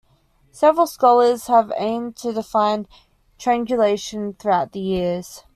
[0.51, 2.87] Several scholars have aimed to define
[3.37, 5.43] triangulation throughout the years.